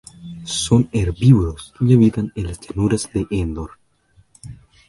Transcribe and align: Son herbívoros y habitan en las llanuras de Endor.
Son 0.45 0.89
herbívoros 0.93 1.75
y 1.79 1.93
habitan 1.93 2.31
en 2.33 2.47
las 2.47 2.59
llanuras 2.59 3.07
de 3.13 3.27
Endor. 3.29 3.77